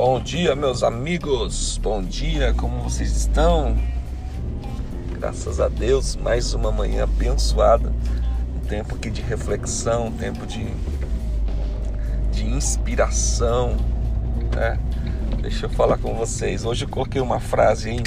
[0.00, 1.76] Bom dia, meus amigos.
[1.82, 3.76] Bom dia, como vocês estão?
[5.18, 7.92] Graças a Deus, mais uma manhã abençoada.
[8.54, 10.64] Um tempo aqui de reflexão, um tempo de,
[12.30, 13.76] de inspiração.
[14.54, 14.78] Né?
[15.42, 16.64] Deixa eu falar com vocês.
[16.64, 18.02] Hoje eu coloquei uma frase hein?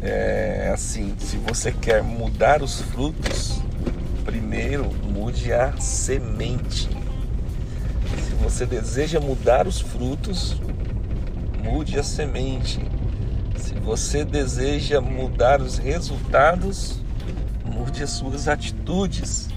[0.00, 3.60] É assim: se você quer mudar os frutos,
[4.24, 6.88] primeiro mude a semente
[8.36, 10.56] você deseja mudar os frutos,
[11.62, 12.80] mude a semente.
[13.56, 17.00] Se você deseja mudar os resultados,
[17.64, 19.48] mude as suas atitudes,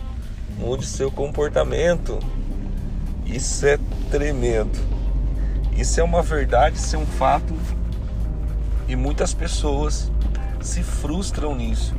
[0.58, 2.20] mude seu comportamento.
[3.26, 3.78] Isso é
[4.10, 4.80] tremendo.
[5.76, 7.54] Isso é uma verdade, isso é um fato.
[8.88, 10.12] E muitas pessoas
[10.62, 11.96] se frustram nisso,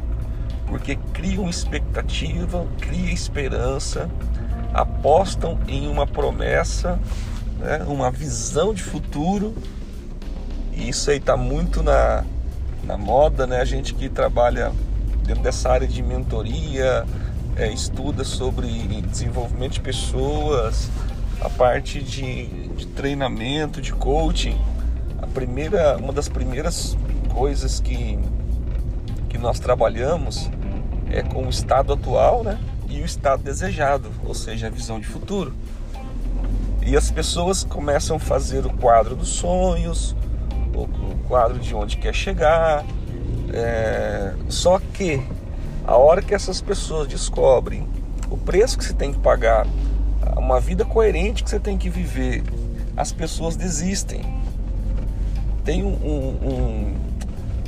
[0.67, 4.11] porque criam expectativa, criam esperança,
[4.73, 6.99] apostam em uma promessa,
[7.59, 9.55] né, uma visão de futuro.
[10.73, 12.25] E isso aí está muito na,
[12.85, 13.61] na moda, né?
[13.61, 14.73] A gente que trabalha
[15.25, 17.05] dentro dessa área de mentoria,
[17.57, 18.67] é, estuda sobre
[19.03, 20.89] desenvolvimento de pessoas,
[21.41, 24.59] a parte de, de treinamento, de coaching.
[25.21, 26.97] A primeira, uma das primeiras
[27.29, 28.19] coisas que,
[29.29, 30.51] que nós trabalhamos
[31.11, 32.59] é com o estado atual, né?
[32.91, 35.55] E o estado desejado, ou seja, a visão de futuro.
[36.85, 40.17] E as pessoas começam a fazer o quadro dos sonhos,
[40.75, 40.89] o
[41.29, 42.85] quadro de onde quer chegar.
[43.53, 44.35] É...
[44.49, 45.23] Só que
[45.87, 47.87] a hora que essas pessoas descobrem
[48.29, 49.67] o preço que você tem que pagar,
[50.37, 52.43] uma vida coerente que você tem que viver,
[52.97, 54.23] as pessoas desistem.
[55.65, 56.95] Tem um, um, um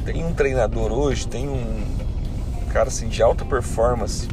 [0.04, 1.84] tem um treinador hoje, tem um
[2.72, 4.26] cara assim de alta performance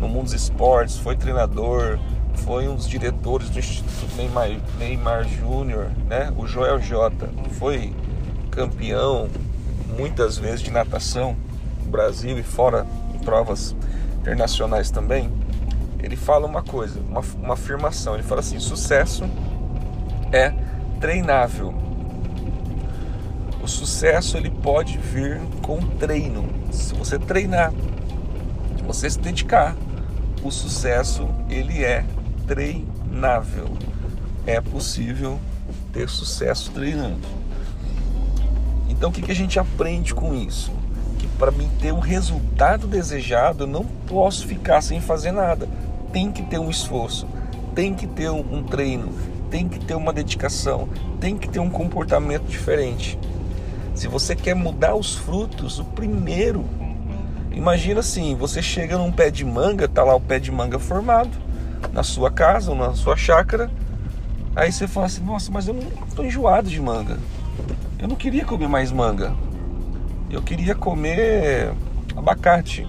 [0.00, 1.98] no mundo dos esportes, foi treinador,
[2.34, 4.48] foi um dos diretores do Instituto Neymar,
[4.78, 6.32] Neymar Júnior, né?
[6.36, 7.28] O Joel J.
[7.52, 7.92] Foi
[8.50, 9.28] campeão
[9.96, 11.36] muitas vezes de natação
[11.84, 13.76] no Brasil e fora em provas
[14.20, 15.30] internacionais também.
[16.02, 18.14] Ele fala uma coisa, uma, uma afirmação.
[18.14, 19.24] Ele fala assim: sucesso
[20.32, 20.52] é
[20.98, 21.74] treinável.
[23.62, 26.48] O sucesso ele pode vir com treino.
[26.72, 27.70] Se você treinar,
[28.78, 29.76] se você se dedicar,
[30.42, 32.04] o sucesso ele é
[32.46, 33.68] treinável.
[34.46, 35.38] É possível
[35.92, 37.20] ter sucesso treinando.
[38.88, 40.72] Então o que, que a gente aprende com isso?
[41.18, 45.68] Que para mim ter o resultado desejado, eu não posso ficar sem fazer nada.
[46.12, 47.26] Tem que ter um esforço,
[47.74, 49.12] tem que ter um treino,
[49.50, 50.88] tem que ter uma dedicação,
[51.20, 53.18] tem que ter um comportamento diferente.
[53.94, 56.64] Se você quer mudar os frutos, o primeiro
[57.52, 61.30] Imagina assim, você chega num pé de manga, tá lá o pé de manga formado
[61.92, 63.70] na sua casa ou na sua chácara.
[64.54, 65.84] Aí você fala assim: "Nossa, mas eu não
[66.14, 67.18] tô enjoado de manga.
[67.98, 69.34] Eu não queria comer mais manga.
[70.30, 71.72] Eu queria comer
[72.16, 72.86] abacate".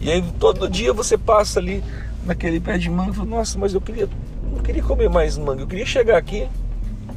[0.00, 1.82] E aí todo dia você passa ali
[2.24, 4.08] naquele pé de manga fala: "Nossa, mas eu queria
[4.42, 5.62] não queria comer mais manga.
[5.62, 6.48] Eu queria chegar aqui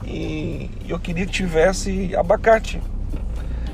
[0.06, 2.82] e eu queria que tivesse abacate".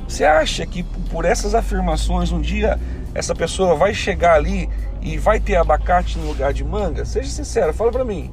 [0.10, 2.80] Você acha que por essas afirmações um dia
[3.14, 4.68] essa pessoa vai chegar ali
[5.02, 7.06] e vai ter abacate no lugar de manga?
[7.06, 8.32] Seja sincero, fala para mim.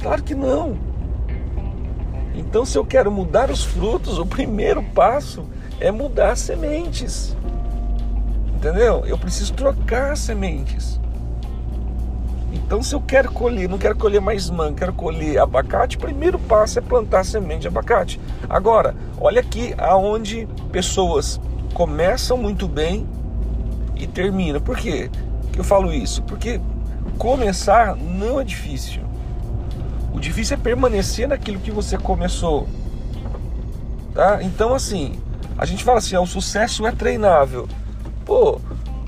[0.00, 0.78] Claro que não.
[2.36, 5.44] Então, se eu quero mudar os frutos, o primeiro passo
[5.80, 7.36] é mudar as sementes.
[8.54, 9.04] Entendeu?
[9.04, 11.00] Eu preciso trocar as sementes.
[12.64, 16.78] Então, se eu quero colher, não quero colher mais manga, quero colher abacate, primeiro passo
[16.78, 18.20] é plantar semente de abacate.
[18.48, 21.40] Agora, olha aqui aonde pessoas
[21.74, 23.06] começam muito bem
[23.96, 24.60] e terminam.
[24.60, 25.10] Por quê
[25.52, 26.22] que eu falo isso?
[26.22, 26.60] Porque
[27.18, 29.02] começar não é difícil.
[30.12, 32.66] O difícil é permanecer naquilo que você começou.
[34.14, 34.42] Tá?
[34.42, 35.20] Então, assim,
[35.56, 37.68] a gente fala assim: ó, o sucesso é treinável.
[38.24, 38.60] Pô,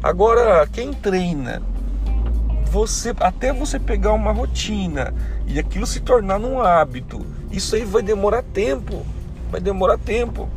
[0.02, 1.62] agora quem treina
[2.74, 5.14] você até você pegar uma rotina
[5.46, 9.06] e aquilo se tornar um hábito, isso aí vai demorar tempo.
[9.48, 10.48] Vai demorar tempo.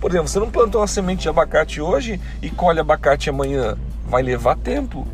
[0.00, 3.78] Por exemplo, você não plantou uma semente de abacate hoje e colhe abacate amanhã.
[4.08, 5.06] Vai levar tempo.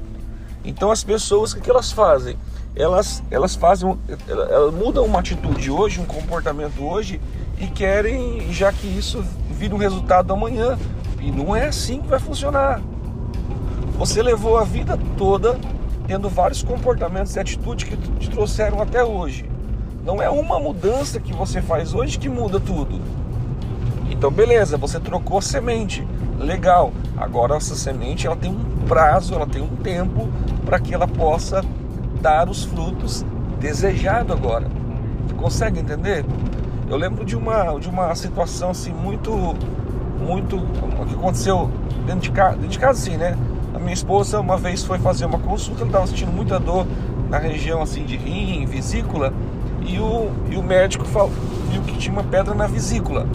[0.64, 2.38] Então as pessoas, o que elas fazem?
[2.74, 7.20] Elas, elas fazem, elas mudam uma atitude hoje, um comportamento hoje
[7.58, 10.78] e querem já que isso vira um resultado amanhã.
[11.20, 12.80] E não é assim que vai funcionar.
[13.98, 15.58] Você levou a vida toda
[16.06, 19.48] tendo vários comportamentos e atitudes que te trouxeram até hoje.
[20.04, 23.00] Não é uma mudança que você faz hoje que muda tudo.
[24.10, 26.06] Então, beleza, você trocou semente,
[26.38, 26.92] legal.
[27.16, 30.28] Agora essa semente ela tem um prazo, ela tem um tempo
[30.66, 31.64] para que ela possa
[32.20, 33.24] dar os frutos
[33.60, 34.66] desejados agora.
[35.38, 36.24] Consegue entender?
[36.88, 39.30] Eu lembro de uma, de uma situação assim muito,
[40.20, 41.70] muito o que aconteceu
[42.04, 43.36] dentro de casa, dentro de casa assim, né?
[43.84, 46.86] Minha esposa uma vez foi fazer uma consulta, ela estava sentindo muita dor
[47.28, 49.30] na região assim de rim, vesícula,
[49.82, 51.30] e o, e o médico falou,
[51.70, 53.26] viu que tinha uma pedra na vesícula.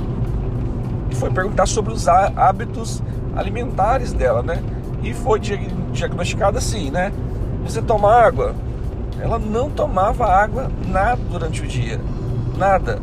[1.11, 3.03] E foi perguntar sobre os hábitos
[3.35, 4.59] alimentares dela, né?
[5.03, 7.13] E foi diagnosticado assim, né?
[7.63, 8.55] Você toma água?
[9.19, 12.01] Ela não tomava água nada durante o dia.
[12.57, 12.99] Nada.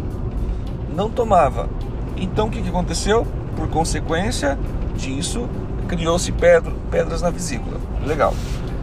[0.92, 1.68] Não tomava.
[2.16, 3.24] Então o que, que aconteceu?
[3.54, 4.58] Por consequência
[4.96, 5.48] disso,
[5.86, 7.78] criou-se pedra, pedras na vesícula.
[8.04, 8.34] Legal.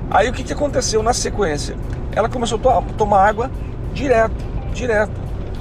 [0.10, 1.76] Aí o que, que aconteceu na sequência?
[2.12, 3.50] Ela começou a tomar água
[3.94, 4.36] direto,
[4.74, 5.14] direto.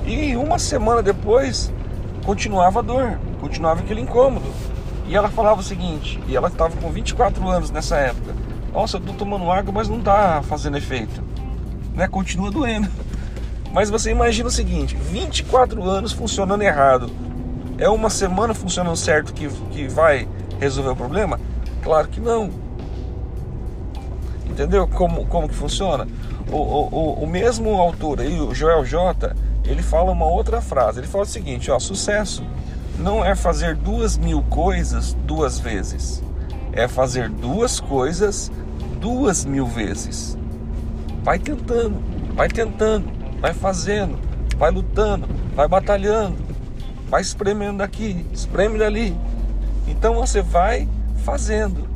[0.05, 1.73] E uma semana depois
[2.25, 4.47] continuava a dor, continuava aquele incômodo.
[5.07, 8.35] E ela falava o seguinte, e ela estava com 24 anos nessa época.
[8.73, 11.23] Nossa, eu tô tomando água, mas não tá fazendo efeito.
[11.95, 12.09] Né?
[12.09, 12.89] Continua doendo.
[13.73, 17.11] Mas você imagina o seguinte, 24 anos funcionando errado.
[17.79, 20.29] É uma semana funcionando certo que, que vai
[20.63, 21.39] resolver o problema?
[21.83, 22.51] Claro que não.
[24.49, 26.07] Entendeu como, como que funciona?
[26.51, 31.01] O, o, o mesmo autor aí, o Joel J, ele fala uma outra frase.
[31.01, 32.45] Ele fala o seguinte: ó, sucesso
[32.99, 36.23] não é fazer duas mil coisas duas vezes,
[36.73, 38.51] é fazer duas coisas
[39.01, 40.37] duas mil vezes.
[41.23, 41.97] Vai tentando,
[42.35, 43.11] vai tentando,
[43.41, 44.19] vai fazendo,
[44.57, 46.37] vai lutando, vai batalhando,
[47.09, 49.17] vai espremendo daqui, espreme dali.
[49.87, 50.89] Então você vai
[51.25, 51.89] fazendo,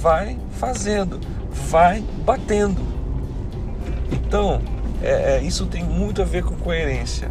[0.00, 1.20] vai fazendo,
[1.68, 2.80] vai batendo.
[4.12, 4.60] Então,
[5.02, 7.30] é, é, isso tem muito a ver com coerência.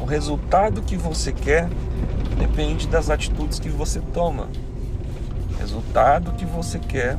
[0.00, 1.68] O resultado que você quer
[2.38, 4.48] depende das atitudes que você toma.
[5.52, 7.18] O resultado que você quer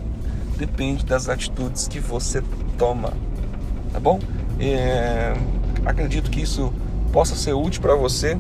[0.58, 2.44] depende das atitudes que você
[2.78, 3.14] toma.
[3.92, 4.20] Tá bom?
[4.60, 5.34] É,
[5.86, 6.74] acredito que isso
[7.12, 8.36] possa ser útil para você.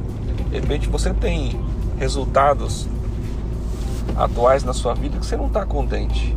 [0.49, 1.59] De repente você tem
[1.97, 2.87] resultados
[4.15, 6.35] atuais na sua vida que você não está contente.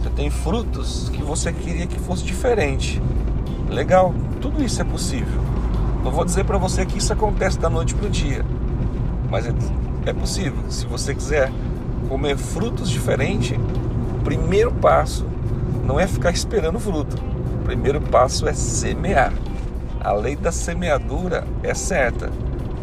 [0.00, 3.02] Você tem frutos que você queria que fosse diferente.
[3.68, 5.40] Legal, tudo isso é possível.
[6.02, 8.44] Não vou dizer para você que isso acontece da noite para o dia,
[9.30, 9.52] mas é,
[10.06, 10.58] é possível.
[10.70, 11.52] Se você quiser
[12.08, 13.58] comer frutos diferentes,
[14.18, 15.26] o primeiro passo
[15.84, 17.16] não é ficar esperando fruto.
[17.60, 19.32] O primeiro passo é semear.
[20.00, 22.30] A lei da semeadura é certa.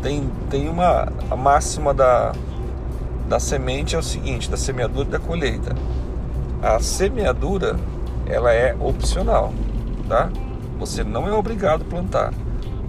[0.01, 2.33] Tem, tem uma máxima da,
[3.27, 5.75] da semente é o seguinte, da semeadura e da colheita
[6.65, 7.75] a semeadura
[8.25, 9.53] ela é opcional,
[10.09, 10.31] tá?
[10.79, 12.33] Você não é obrigado a plantar,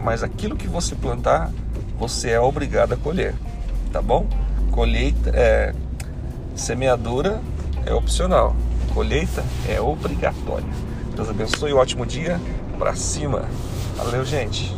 [0.02, 1.50] mas aquilo que você plantar,
[1.98, 3.34] você é obrigado a colher,
[3.92, 4.26] tá bom?
[4.70, 5.74] Colheita é
[6.54, 7.40] semeadura
[7.84, 8.56] é opcional,
[8.94, 10.66] colheita é obrigatória.
[11.14, 12.40] Deus abençoe, um ótimo dia,
[12.78, 13.44] para cima.
[13.96, 14.74] Valeu, gente.